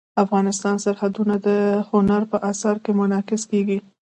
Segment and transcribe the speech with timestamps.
[0.23, 1.49] افغانستان کې سرحدونه د
[1.89, 3.79] هنر په اثار کې منعکس کېږي.